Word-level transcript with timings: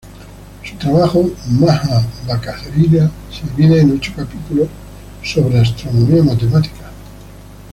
Su 0.63 0.77
trabajo 0.77 1.29
"Maja-bhaskaríia" 1.59 3.11
se 3.29 3.43
divide 3.55 3.81
en 3.81 3.91
ocho 3.91 4.11
capítulos 4.15 4.67
sobre 5.23 5.59
astronomía 5.59 6.23
matemática. 6.23 6.89